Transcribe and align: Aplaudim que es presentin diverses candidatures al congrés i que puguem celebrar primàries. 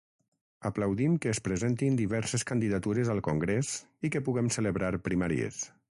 Aplaudim 0.69 1.17
que 1.25 1.33
es 1.33 1.41
presentin 1.47 1.99
diverses 2.01 2.47
candidatures 2.53 3.13
al 3.17 3.23
congrés 3.31 3.73
i 4.09 4.13
que 4.17 4.27
puguem 4.31 4.53
celebrar 4.57 4.95
primàries. 5.11 5.67